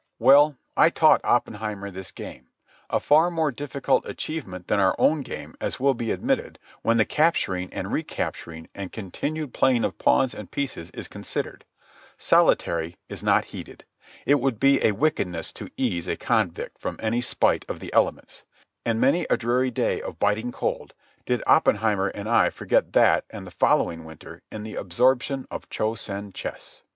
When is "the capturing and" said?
6.97-7.91